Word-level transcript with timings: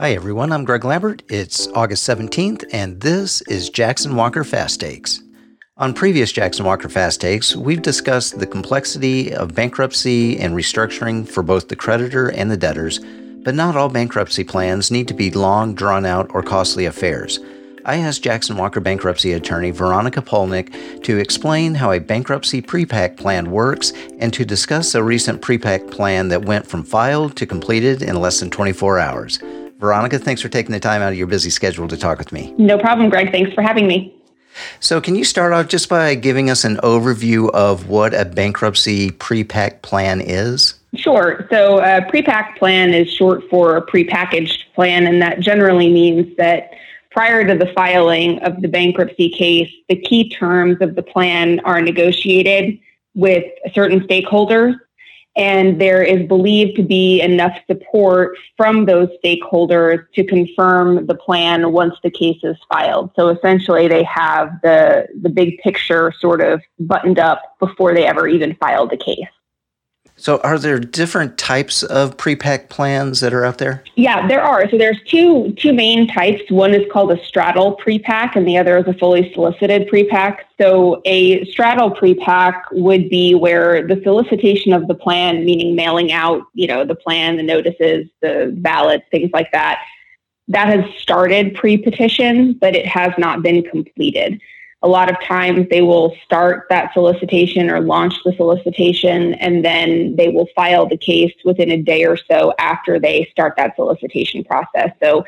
Hi, 0.00 0.14
everyone. 0.14 0.50
I'm 0.50 0.64
Greg 0.64 0.86
Lambert. 0.86 1.22
It's 1.28 1.68
August 1.74 2.08
17th, 2.08 2.64
and 2.72 2.98
this 3.02 3.42
is 3.42 3.68
Jackson 3.68 4.16
Walker 4.16 4.44
Fast 4.44 4.80
Takes. 4.80 5.22
On 5.76 5.92
previous 5.92 6.32
Jackson 6.32 6.64
Walker 6.64 6.88
Fast 6.88 7.20
Takes, 7.20 7.54
we've 7.54 7.82
discussed 7.82 8.38
the 8.38 8.46
complexity 8.46 9.34
of 9.34 9.54
bankruptcy 9.54 10.38
and 10.38 10.54
restructuring 10.54 11.28
for 11.28 11.42
both 11.42 11.68
the 11.68 11.76
creditor 11.76 12.30
and 12.30 12.50
the 12.50 12.56
debtors, 12.56 12.98
but 13.44 13.54
not 13.54 13.76
all 13.76 13.90
bankruptcy 13.90 14.42
plans 14.42 14.90
need 14.90 15.06
to 15.06 15.12
be 15.12 15.30
long, 15.32 15.74
drawn 15.74 16.06
out, 16.06 16.30
or 16.32 16.42
costly 16.42 16.86
affairs. 16.86 17.38
I 17.84 17.96
asked 17.96 18.22
Jackson 18.22 18.56
Walker 18.56 18.80
bankruptcy 18.80 19.34
attorney 19.34 19.70
Veronica 19.70 20.22
Polnick 20.22 21.02
to 21.04 21.18
explain 21.18 21.74
how 21.74 21.92
a 21.92 22.00
bankruptcy 22.00 22.62
prepack 22.62 23.18
plan 23.18 23.50
works 23.50 23.92
and 24.18 24.32
to 24.32 24.46
discuss 24.46 24.94
a 24.94 25.02
recent 25.02 25.42
prepack 25.42 25.90
plan 25.90 26.28
that 26.28 26.46
went 26.46 26.66
from 26.66 26.84
filed 26.84 27.36
to 27.36 27.44
completed 27.44 28.00
in 28.00 28.16
less 28.16 28.40
than 28.40 28.48
24 28.48 28.98
hours. 28.98 29.38
Veronica, 29.80 30.18
thanks 30.18 30.42
for 30.42 30.50
taking 30.50 30.72
the 30.72 30.80
time 30.80 31.00
out 31.00 31.10
of 31.10 31.18
your 31.18 31.26
busy 31.26 31.48
schedule 31.48 31.88
to 31.88 31.96
talk 31.96 32.18
with 32.18 32.32
me. 32.32 32.54
No 32.58 32.78
problem, 32.78 33.08
Greg. 33.08 33.32
Thanks 33.32 33.52
for 33.54 33.62
having 33.62 33.86
me. 33.86 34.14
So, 34.80 35.00
can 35.00 35.14
you 35.14 35.24
start 35.24 35.52
off 35.52 35.68
just 35.68 35.88
by 35.88 36.14
giving 36.14 36.50
us 36.50 36.64
an 36.64 36.76
overview 36.78 37.50
of 37.50 37.88
what 37.88 38.12
a 38.12 38.24
bankruptcy 38.24 39.10
prepack 39.12 39.80
plan 39.80 40.20
is? 40.20 40.74
Sure. 40.94 41.46
So, 41.50 41.78
a 41.78 42.02
prepack 42.02 42.58
plan 42.58 42.92
is 42.92 43.10
short 43.10 43.42
for 43.48 43.76
a 43.76 43.86
prepackaged 43.86 44.64
plan, 44.74 45.06
and 45.06 45.22
that 45.22 45.40
generally 45.40 45.90
means 45.90 46.36
that 46.36 46.72
prior 47.10 47.46
to 47.46 47.56
the 47.56 47.72
filing 47.72 48.38
of 48.40 48.60
the 48.60 48.68
bankruptcy 48.68 49.30
case, 49.30 49.72
the 49.88 49.96
key 49.96 50.28
terms 50.28 50.76
of 50.80 50.94
the 50.94 51.02
plan 51.02 51.60
are 51.60 51.80
negotiated 51.80 52.78
with 53.14 53.44
certain 53.72 54.00
stakeholders 54.00 54.74
and 55.36 55.80
there 55.80 56.02
is 56.02 56.26
believed 56.26 56.76
to 56.76 56.82
be 56.82 57.20
enough 57.20 57.56
support 57.66 58.36
from 58.56 58.84
those 58.84 59.08
stakeholders 59.24 60.04
to 60.14 60.24
confirm 60.24 61.06
the 61.06 61.14
plan 61.14 61.72
once 61.72 61.94
the 62.02 62.10
case 62.10 62.40
is 62.42 62.56
filed. 62.68 63.10
So 63.16 63.28
essentially, 63.28 63.88
they 63.88 64.02
have 64.04 64.60
the, 64.62 65.06
the 65.22 65.28
big 65.28 65.58
picture 65.58 66.12
sort 66.18 66.40
of 66.40 66.60
buttoned 66.80 67.18
up 67.18 67.56
before 67.58 67.94
they 67.94 68.06
ever 68.06 68.26
even 68.26 68.56
file 68.56 68.86
the 68.86 68.96
case. 68.96 69.28
So, 70.20 70.36
are 70.40 70.58
there 70.58 70.78
different 70.78 71.38
types 71.38 71.82
of 71.82 72.18
prepack 72.18 72.68
plans 72.68 73.20
that 73.20 73.32
are 73.32 73.42
out 73.42 73.56
there? 73.56 73.82
Yeah, 73.96 74.28
there 74.28 74.42
are. 74.42 74.68
So, 74.68 74.76
there's 74.76 75.00
two 75.06 75.54
two 75.54 75.72
main 75.72 76.06
types. 76.06 76.42
One 76.50 76.74
is 76.74 76.84
called 76.92 77.10
a 77.10 77.24
straddle 77.24 77.78
prepack, 77.82 78.36
and 78.36 78.46
the 78.46 78.58
other 78.58 78.76
is 78.76 78.86
a 78.86 78.92
fully 78.92 79.32
solicited 79.32 79.88
prepack. 79.88 80.40
So, 80.60 81.00
a 81.06 81.46
straddle 81.46 81.90
prepack 81.90 82.60
would 82.72 83.08
be 83.08 83.34
where 83.34 83.86
the 83.86 83.98
solicitation 84.04 84.74
of 84.74 84.88
the 84.88 84.94
plan, 84.94 85.46
meaning 85.46 85.74
mailing 85.74 86.12
out, 86.12 86.42
you 86.52 86.66
know, 86.66 86.84
the 86.84 86.94
plan, 86.94 87.38
the 87.38 87.42
notices, 87.42 88.06
the 88.20 88.54
ballots, 88.58 89.06
things 89.10 89.30
like 89.32 89.50
that, 89.52 89.82
that 90.48 90.68
has 90.68 90.84
started 90.98 91.54
pre-petition, 91.54 92.52
but 92.60 92.76
it 92.76 92.84
has 92.84 93.12
not 93.16 93.42
been 93.42 93.62
completed 93.62 94.38
a 94.82 94.88
lot 94.88 95.10
of 95.10 95.16
times 95.22 95.68
they 95.70 95.82
will 95.82 96.16
start 96.24 96.66
that 96.70 96.92
solicitation 96.94 97.70
or 97.70 97.80
launch 97.80 98.14
the 98.24 98.32
solicitation 98.32 99.34
and 99.34 99.64
then 99.64 100.16
they 100.16 100.28
will 100.28 100.48
file 100.54 100.86
the 100.86 100.96
case 100.96 101.34
within 101.44 101.70
a 101.70 101.82
day 101.82 102.04
or 102.04 102.16
so 102.16 102.54
after 102.58 102.98
they 102.98 103.28
start 103.30 103.54
that 103.56 103.76
solicitation 103.76 104.42
process. 104.42 104.90
So 105.02 105.24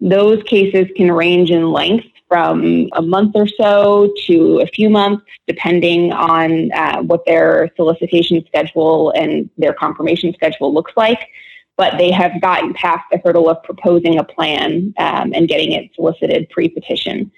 those 0.00 0.42
cases 0.44 0.86
can 0.96 1.12
range 1.12 1.50
in 1.50 1.70
length 1.70 2.06
from 2.28 2.88
a 2.94 3.02
month 3.02 3.32
or 3.34 3.46
so 3.46 4.12
to 4.26 4.60
a 4.60 4.66
few 4.66 4.88
months, 4.88 5.24
depending 5.46 6.12
on 6.12 6.72
uh, 6.72 7.02
what 7.02 7.24
their 7.26 7.70
solicitation 7.76 8.42
schedule 8.46 9.10
and 9.10 9.50
their 9.58 9.74
confirmation 9.74 10.32
schedule 10.32 10.72
looks 10.72 10.92
like. 10.96 11.28
But 11.76 11.98
they 11.98 12.10
have 12.10 12.40
gotten 12.40 12.72
past 12.72 13.04
the 13.10 13.20
hurdle 13.24 13.50
of 13.50 13.62
proposing 13.64 14.18
a 14.18 14.24
plan 14.24 14.94
um, 14.96 15.32
and 15.34 15.48
getting 15.48 15.72
it 15.72 15.90
solicited 15.94 16.48
pre 16.50 16.68
petition. 16.68 17.30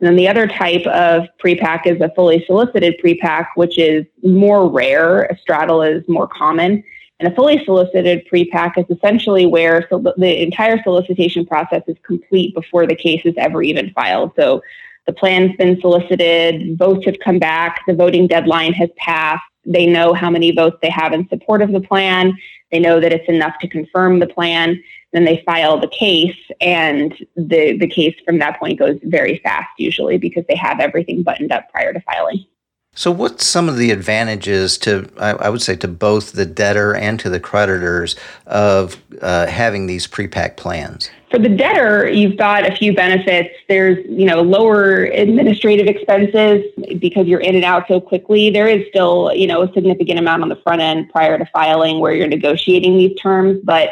And 0.00 0.08
then 0.08 0.16
the 0.16 0.28
other 0.28 0.46
type 0.46 0.86
of 0.86 1.26
prepack 1.42 1.86
is 1.86 2.00
a 2.00 2.10
fully 2.16 2.42
solicited 2.46 2.98
prepack, 3.04 3.48
which 3.54 3.78
is 3.78 4.06
more 4.22 4.68
rare. 4.68 5.24
A 5.24 5.38
straddle 5.38 5.82
is 5.82 6.02
more 6.08 6.26
common. 6.26 6.82
And 7.18 7.30
a 7.30 7.34
fully 7.36 7.62
solicited 7.66 8.26
prepack 8.32 8.78
is 8.78 8.86
essentially 8.96 9.44
where 9.44 9.86
so 9.90 9.98
the 10.16 10.42
entire 10.42 10.82
solicitation 10.82 11.44
process 11.44 11.82
is 11.86 11.96
complete 12.02 12.54
before 12.54 12.86
the 12.86 12.96
case 12.96 13.20
is 13.26 13.34
ever 13.36 13.62
even 13.62 13.90
filed. 13.90 14.32
So 14.36 14.62
the 15.06 15.12
plan's 15.12 15.54
been 15.56 15.78
solicited, 15.82 16.78
votes 16.78 17.04
have 17.04 17.18
come 17.22 17.38
back, 17.38 17.82
the 17.86 17.94
voting 17.94 18.26
deadline 18.26 18.72
has 18.72 18.88
passed. 18.96 19.44
They 19.66 19.84
know 19.84 20.14
how 20.14 20.30
many 20.30 20.50
votes 20.52 20.78
they 20.80 20.88
have 20.88 21.12
in 21.12 21.28
support 21.28 21.60
of 21.60 21.72
the 21.72 21.80
plan. 21.80 22.32
They 22.70 22.78
know 22.78 23.00
that 23.00 23.12
it's 23.12 23.28
enough 23.28 23.58
to 23.60 23.68
confirm 23.68 24.18
the 24.18 24.26
plan. 24.26 24.82
Then 25.12 25.24
they 25.24 25.42
file 25.44 25.78
the 25.78 25.88
case, 25.88 26.36
and 26.60 27.12
the, 27.34 27.76
the 27.76 27.88
case 27.88 28.14
from 28.24 28.38
that 28.38 28.60
point 28.60 28.78
goes 28.78 28.98
very 29.02 29.38
fast, 29.38 29.70
usually, 29.76 30.18
because 30.18 30.44
they 30.48 30.56
have 30.56 30.78
everything 30.78 31.22
buttoned 31.24 31.50
up 31.50 31.68
prior 31.72 31.92
to 31.92 32.00
filing. 32.00 32.44
So, 32.92 33.12
what's 33.12 33.46
some 33.46 33.68
of 33.68 33.76
the 33.76 33.92
advantages 33.92 34.76
to, 34.78 35.08
I, 35.16 35.48
would 35.48 35.62
say, 35.62 35.76
to 35.76 35.88
both 35.88 36.32
the 36.32 36.44
debtor 36.44 36.94
and 36.94 37.20
to 37.20 37.30
the 37.30 37.38
creditors 37.38 38.16
of 38.46 39.00
uh, 39.22 39.46
having 39.46 39.86
these 39.86 40.08
pre-pack 40.08 40.56
plans? 40.56 41.08
For 41.30 41.38
the 41.38 41.48
debtor, 41.48 42.10
you've 42.10 42.36
got 42.36 42.68
a 42.68 42.74
few 42.74 42.92
benefits. 42.92 43.54
There's, 43.68 44.04
you 44.08 44.26
know, 44.26 44.42
lower 44.42 45.04
administrative 45.04 45.86
expenses 45.86 46.64
because 46.98 47.28
you're 47.28 47.40
in 47.40 47.54
and 47.54 47.64
out 47.64 47.86
so 47.86 48.00
quickly. 48.00 48.50
There 48.50 48.66
is 48.66 48.84
still, 48.88 49.32
you 49.34 49.46
know, 49.46 49.62
a 49.62 49.72
significant 49.72 50.18
amount 50.18 50.42
on 50.42 50.48
the 50.48 50.56
front 50.56 50.82
end 50.82 51.10
prior 51.10 51.38
to 51.38 51.46
filing 51.46 52.00
where 52.00 52.12
you're 52.12 52.26
negotiating 52.26 52.96
these 52.98 53.16
terms, 53.20 53.60
but 53.62 53.90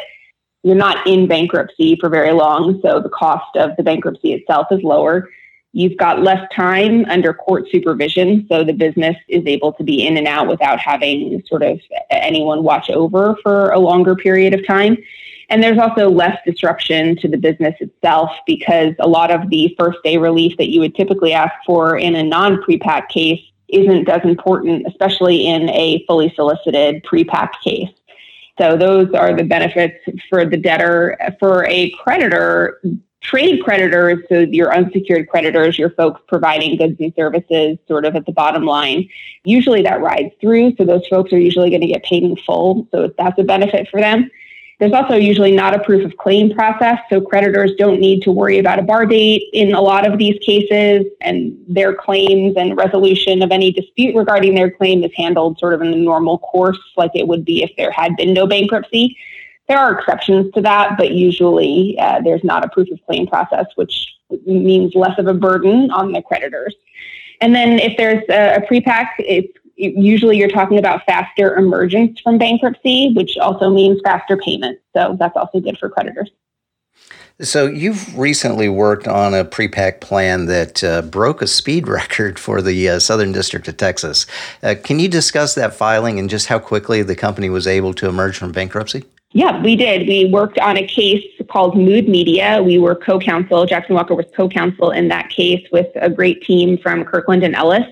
you're 0.63 0.75
not 0.75 1.07
in 1.07 1.25
bankruptcy 1.25 1.95
for 2.01 2.09
very 2.09 2.33
long, 2.33 2.81
so 2.83 2.99
the 2.99 3.09
cost 3.09 3.55
of 3.55 3.71
the 3.77 3.83
bankruptcy 3.83 4.33
itself 4.33 4.67
is 4.71 4.83
lower. 4.83 5.29
You've 5.71 5.97
got 5.97 6.23
less 6.23 6.41
time 6.53 7.05
under 7.05 7.33
court 7.33 7.65
supervision, 7.71 8.47
so 8.49 8.63
the 8.63 8.73
business 8.73 9.15
is 9.27 9.43
able 9.45 9.73
to 9.73 9.83
be 9.83 10.05
in 10.05 10.17
and 10.17 10.27
out 10.27 10.47
without 10.47 10.79
having 10.79 11.43
sort 11.45 11.61
of 11.61 11.79
anyone 12.09 12.63
watch 12.63 12.89
over 12.89 13.37
for 13.43 13.69
a 13.69 13.79
longer 13.79 14.15
period 14.15 14.53
of 14.55 14.65
time. 14.65 14.97
And 15.49 15.63
there's 15.63 15.77
also 15.79 16.09
less 16.09 16.37
disruption 16.45 17.15
to 17.17 17.27
the 17.27 17.37
business 17.37 17.75
itself 17.79 18.31
because 18.45 18.93
a 18.99 19.07
lot 19.07 19.31
of 19.31 19.49
the 19.49 19.75
first 19.79 19.99
day 20.03 20.17
relief 20.17 20.57
that 20.57 20.69
you 20.69 20.79
would 20.79 20.95
typically 20.95 21.33
ask 21.33 21.53
for 21.65 21.97
in 21.97 22.15
a 22.15 22.23
non 22.23 22.61
prepack 22.63 23.09
case 23.09 23.41
isn't 23.67 24.09
as 24.09 24.21
important, 24.23 24.87
especially 24.87 25.45
in 25.47 25.69
a 25.69 26.03
fully 26.07 26.33
solicited 26.35 27.03
prepack 27.03 27.51
case. 27.63 27.89
So 28.59 28.75
those 28.75 29.13
are 29.13 29.35
the 29.35 29.43
benefits 29.43 29.97
for 30.29 30.45
the 30.45 30.57
debtor. 30.57 31.17
For 31.39 31.65
a 31.65 31.91
creditor, 31.91 32.81
trade 33.21 33.61
creditors, 33.63 34.23
so 34.29 34.39
your 34.39 34.73
unsecured 34.73 35.29
creditors, 35.29 35.77
your 35.77 35.89
folks 35.91 36.21
providing 36.27 36.77
goods 36.77 36.95
and 36.99 37.13
services 37.15 37.77
sort 37.87 38.05
of 38.05 38.15
at 38.15 38.25
the 38.25 38.31
bottom 38.31 38.63
line, 38.63 39.07
usually 39.43 39.81
that 39.81 40.01
rides 40.01 40.31
through. 40.39 40.75
So 40.77 40.85
those 40.85 41.05
folks 41.07 41.33
are 41.33 41.39
usually 41.39 41.69
going 41.69 41.81
to 41.81 41.87
get 41.87 42.03
paid 42.03 42.23
in 42.23 42.35
full. 42.37 42.87
So 42.91 43.13
that's 43.17 43.37
a 43.37 43.43
benefit 43.43 43.89
for 43.89 43.99
them. 43.99 44.29
There's 44.79 44.93
also 44.93 45.15
usually 45.15 45.51
not 45.51 45.75
a 45.75 45.83
proof 45.83 46.05
of 46.05 46.15
claim 46.15 46.53
process, 46.53 46.99
so 47.09 47.19
creditors 47.19 47.73
don't 47.77 47.99
need 47.99 48.21
to 48.21 48.31
worry 48.31 48.59
about 48.59 48.79
a 48.79 48.81
bar 48.81 49.05
date 49.05 49.43
in 49.51 49.73
a 49.73 49.81
lot 49.81 50.07
of 50.09 50.17
these 50.17 50.39
cases, 50.39 51.05
and 51.19 51.53
their 51.67 51.93
claims 51.93 52.55
and 52.55 52.77
resolution 52.77 53.41
of 53.41 53.51
any 53.51 53.73
dispute 53.73 54.15
regarding 54.15 54.55
their 54.55 54.71
claim 54.71 55.03
is 55.03 55.11
handled 55.17 55.59
sort 55.59 55.73
of 55.73 55.81
in 55.81 55.91
the 55.91 55.97
normal 55.97 56.37
course, 56.37 56.79
like 56.95 57.11
it 57.13 57.27
would 57.27 57.43
be 57.43 57.61
if 57.61 57.71
there 57.75 57.91
had 57.91 58.15
been 58.15 58.33
no 58.33 58.47
bankruptcy. 58.47 59.17
There 59.69 59.77
are 59.77 59.97
exceptions 59.97 60.51
to 60.53 60.61
that, 60.61 60.97
but 60.97 61.11
usually 61.11 61.95
uh, 61.99 62.21
there's 62.21 62.43
not 62.43 62.65
a 62.65 62.69
proof 62.69 62.89
of 62.91 62.99
claim 63.05 63.27
process, 63.27 63.67
which 63.75 64.07
means 64.47 64.95
less 64.95 65.17
of 65.19 65.27
a 65.27 65.33
burden 65.33 65.91
on 65.91 66.11
the 66.11 66.23
creditors. 66.23 66.75
And 67.39 67.53
then 67.53 67.79
if 67.79 67.95
there's 67.95 68.23
a, 68.29 68.55
a 68.55 68.61
prepack, 68.61 69.09
it's 69.19 69.53
usually 69.75 70.37
you're 70.37 70.49
talking 70.49 70.79
about 70.79 71.05
faster 71.05 71.55
emergence 71.55 72.19
from 72.19 72.39
bankruptcy, 72.39 73.13
which 73.15 73.37
also 73.37 73.69
means 73.69 74.01
faster 74.03 74.37
payment. 74.37 74.79
So 74.95 75.15
that's 75.19 75.37
also 75.37 75.59
good 75.59 75.77
for 75.77 75.87
creditors. 75.87 76.31
So 77.41 77.67
you've 77.67 78.17
recently 78.17 78.67
worked 78.67 79.07
on 79.07 79.33
a 79.33 79.45
prepack 79.45 80.01
plan 80.01 80.47
that 80.47 80.83
uh, 80.83 81.03
broke 81.03 81.43
a 81.43 81.47
speed 81.47 81.87
record 81.87 82.39
for 82.39 82.63
the 82.63 82.89
uh, 82.89 82.99
Southern 82.99 83.31
District 83.31 83.67
of 83.67 83.77
Texas. 83.77 84.25
Uh, 84.63 84.73
can 84.83 84.99
you 84.99 85.07
discuss 85.07 85.53
that 85.53 85.75
filing 85.75 86.17
and 86.17 86.27
just 86.27 86.47
how 86.47 86.57
quickly 86.57 87.03
the 87.03 87.15
company 87.15 87.51
was 87.51 87.67
able 87.67 87.93
to 87.93 88.09
emerge 88.09 88.35
from 88.35 88.51
bankruptcy? 88.51 89.05
Yeah, 89.31 89.61
we 89.61 89.75
did. 89.75 90.07
We 90.07 90.25
worked 90.25 90.57
on 90.57 90.77
a 90.77 90.87
case 90.87 91.23
called 91.49 91.77
Mood 91.77 92.09
Media. 92.09 92.63
We 92.63 92.79
were 92.79 92.95
co-counsel. 92.95 93.67
Jackson 93.67 93.93
Walker 93.93 94.15
was 94.15 94.25
co-counsel 94.35 94.89
in 94.89 95.07
that 95.09 95.29
case 95.29 95.67
with 95.71 95.87
a 95.95 96.09
great 96.09 96.41
team 96.41 96.79
from 96.79 97.05
Kirkland 97.05 97.43
and 97.43 97.55
Ellis. 97.55 97.85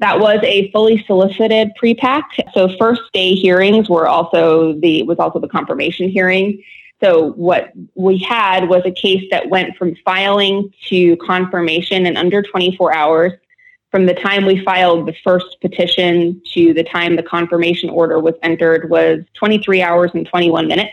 That 0.00 0.20
was 0.20 0.38
a 0.42 0.70
fully 0.70 1.02
solicited 1.06 1.70
prepack. 1.82 2.24
So 2.52 2.68
first 2.78 3.02
day 3.14 3.34
hearings 3.34 3.88
were 3.88 4.06
also 4.06 4.74
the 4.74 5.02
was 5.04 5.18
also 5.18 5.40
the 5.40 5.48
confirmation 5.48 6.10
hearing. 6.10 6.62
So 7.02 7.32
what 7.32 7.72
we 7.94 8.18
had 8.18 8.68
was 8.68 8.82
a 8.84 8.90
case 8.90 9.24
that 9.30 9.48
went 9.48 9.76
from 9.76 9.96
filing 10.04 10.70
to 10.88 11.16
confirmation 11.16 12.06
in 12.06 12.16
under 12.16 12.42
24 12.42 12.94
hours. 12.94 13.32
From 13.90 14.06
the 14.06 14.14
time 14.14 14.44
we 14.44 14.62
filed 14.64 15.06
the 15.06 15.14
first 15.24 15.60
petition 15.60 16.42
to 16.52 16.74
the 16.74 16.84
time 16.84 17.16
the 17.16 17.22
confirmation 17.22 17.88
order 17.88 18.18
was 18.18 18.34
entered 18.42 18.90
was 18.90 19.20
23 19.34 19.80
hours 19.80 20.10
and 20.14 20.26
21 20.26 20.68
minutes. 20.68 20.92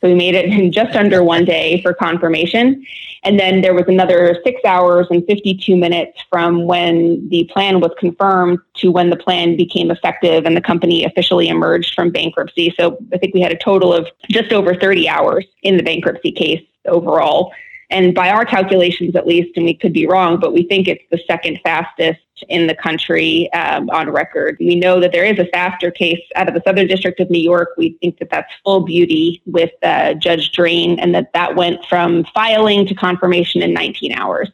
So 0.00 0.08
we 0.08 0.14
made 0.14 0.34
it 0.34 0.44
in 0.52 0.72
just 0.72 0.96
under 0.96 1.22
one 1.22 1.44
day 1.44 1.80
for 1.82 1.94
confirmation. 1.94 2.84
And 3.22 3.38
then 3.38 3.60
there 3.60 3.74
was 3.74 3.84
another 3.88 4.38
six 4.44 4.60
hours 4.64 5.06
and 5.10 5.24
52 5.26 5.76
minutes 5.76 6.22
from 6.30 6.66
when 6.66 7.28
the 7.28 7.44
plan 7.52 7.80
was 7.80 7.92
confirmed 7.98 8.58
to 8.74 8.90
when 8.90 9.10
the 9.10 9.16
plan 9.16 9.56
became 9.56 9.90
effective 9.90 10.44
and 10.44 10.56
the 10.56 10.60
company 10.60 11.04
officially 11.04 11.48
emerged 11.48 11.94
from 11.94 12.10
bankruptcy. 12.10 12.74
So 12.78 12.98
I 13.12 13.18
think 13.18 13.34
we 13.34 13.40
had 13.40 13.52
a 13.52 13.58
total 13.58 13.92
of 13.92 14.06
just 14.30 14.52
over 14.52 14.74
30 14.74 15.08
hours 15.08 15.46
in 15.62 15.76
the 15.76 15.82
bankruptcy 15.82 16.32
case 16.32 16.62
overall. 16.86 17.52
And 17.90 18.14
by 18.14 18.30
our 18.30 18.44
calculations, 18.44 19.14
at 19.14 19.26
least, 19.26 19.56
and 19.56 19.64
we 19.64 19.74
could 19.74 19.92
be 19.92 20.06
wrong, 20.06 20.40
but 20.40 20.52
we 20.52 20.64
think 20.64 20.88
it's 20.88 21.04
the 21.10 21.20
second 21.26 21.60
fastest 21.62 22.20
in 22.48 22.66
the 22.66 22.74
country 22.74 23.50
um, 23.52 23.88
on 23.90 24.10
record. 24.10 24.56
We 24.58 24.74
know 24.74 25.00
that 25.00 25.12
there 25.12 25.24
is 25.24 25.38
a 25.38 25.46
faster 25.46 25.90
case 25.90 26.20
out 26.34 26.48
of 26.48 26.54
the 26.54 26.62
Southern 26.66 26.88
District 26.88 27.20
of 27.20 27.30
New 27.30 27.40
York. 27.40 27.70
We 27.76 27.96
think 28.00 28.18
that 28.18 28.28
that's 28.30 28.52
FullBeauty 28.66 29.42
with 29.46 29.70
uh, 29.82 30.14
Judge 30.14 30.52
Drain, 30.52 30.98
and 30.98 31.14
that 31.14 31.32
that 31.32 31.54
went 31.54 31.84
from 31.86 32.24
filing 32.34 32.86
to 32.86 32.94
confirmation 32.94 33.62
in 33.62 33.72
19 33.72 34.12
hours. 34.12 34.50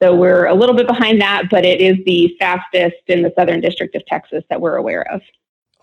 So 0.00 0.14
we're 0.14 0.46
a 0.46 0.54
little 0.54 0.74
bit 0.74 0.86
behind 0.86 1.20
that, 1.20 1.44
but 1.50 1.64
it 1.64 1.80
is 1.80 1.96
the 2.06 2.34
fastest 2.38 2.96
in 3.06 3.22
the 3.22 3.32
Southern 3.36 3.60
District 3.60 3.94
of 3.94 4.04
Texas 4.06 4.42
that 4.50 4.60
we're 4.60 4.76
aware 4.76 5.02
of. 5.12 5.20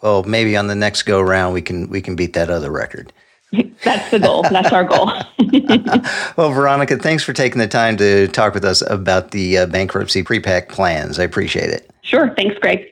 Well, 0.01 0.23
maybe 0.23 0.55
on 0.55 0.67
the 0.67 0.75
next 0.75 1.03
go 1.03 1.21
round 1.21 1.53
we 1.53 1.61
can 1.61 1.89
we 1.89 2.01
can 2.01 2.15
beat 2.15 2.33
that 2.33 2.49
other 2.49 2.71
record. 2.71 3.11
That's 3.83 4.11
the 4.11 4.19
goal. 4.19 4.43
That's 4.43 4.71
our 4.71 4.83
goal. 4.83 5.11
well, 6.37 6.51
Veronica, 6.51 6.97
thanks 6.97 7.23
for 7.23 7.33
taking 7.33 7.59
the 7.59 7.67
time 7.67 7.97
to 7.97 8.27
talk 8.27 8.53
with 8.53 8.63
us 8.63 8.81
about 8.81 9.31
the 9.31 9.59
uh, 9.59 9.65
bankruptcy 9.65 10.23
pre-pack 10.23 10.69
plans. 10.69 11.19
I 11.19 11.23
appreciate 11.23 11.69
it. 11.69 11.89
Sure. 12.01 12.33
Thanks, 12.35 12.57
Greg. 12.59 12.85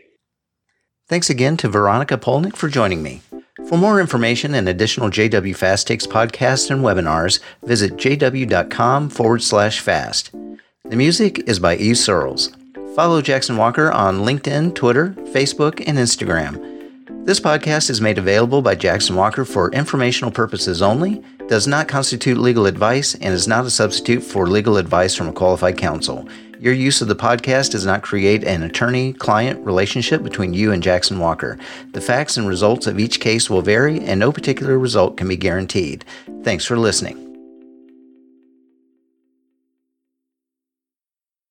Thanks 1.08 1.30
again 1.30 1.58
to 1.58 1.70
Veronica 1.70 2.18
Polnick 2.18 2.56
for 2.56 2.70
joining 2.70 3.02
me. 3.02 3.22
For 3.68 3.78
more 3.78 4.00
information 4.00 4.54
and 4.54 4.68
additional 4.68 5.10
JW 5.10 5.56
Fast 5.56 5.88
Takes 5.88 6.06
podcasts 6.06 6.70
and 6.70 6.84
webinars, 6.84 7.40
visit 7.64 7.94
jw.com 7.96 9.10
forward 9.10 9.42
slash 9.42 9.80
fast. 9.80 10.32
The 10.86 10.96
music 10.96 11.48
is 11.48 11.60
by 11.60 11.76
Eve 11.76 11.98
Searles. 11.98 12.56
Follow 12.96 13.22
Jackson 13.22 13.58
Walker 13.58 13.92
on 13.92 14.20
LinkedIn, 14.20 14.74
Twitter, 14.76 15.10
Facebook, 15.34 15.84
and 15.88 15.98
Instagram. 15.98 16.77
This 17.28 17.42
podcast 17.42 17.90
is 17.90 18.00
made 18.00 18.18
available 18.18 18.62
by 18.62 18.76
Jackson 18.76 19.18
Walker 19.18 19.44
for 19.44 19.70
informational 19.74 20.32
purposes 20.32 20.82
only, 20.82 21.22
does 21.50 21.68
not 21.68 21.90
constitute 21.90 22.38
legal 22.38 22.66
advice, 22.66 23.16
and 23.16 23.34
is 23.34 23.50
not 23.50 23.66
a 23.66 23.70
substitute 23.70 24.24
for 24.24 24.48
legal 24.48 24.78
advice 24.78 25.14
from 25.14 25.28
a 25.28 25.34
qualified 25.34 25.78
counsel. 25.78 26.26
Your 26.58 26.72
use 26.72 27.02
of 27.02 27.10
the 27.10 27.18
podcast 27.18 27.72
does 27.72 27.86
not 27.86 28.02
create 28.02 28.46
an 28.46 28.64
attorney 28.64 29.12
client 29.12 29.60
relationship 29.66 30.24
between 30.24 30.54
you 30.54 30.72
and 30.72 30.82
Jackson 30.82 31.20
Walker. 31.20 31.60
The 31.92 32.00
facts 32.00 32.38
and 32.38 32.48
results 32.48 32.88
of 32.88 32.98
each 32.98 33.20
case 33.20 33.50
will 33.50 33.62
vary, 33.62 34.00
and 34.06 34.22
no 34.22 34.32
particular 34.32 34.80
result 34.80 35.18
can 35.18 35.28
be 35.28 35.36
guaranteed. 35.36 36.06
Thanks 36.44 36.64
for 36.64 36.78
listening. 36.78 37.27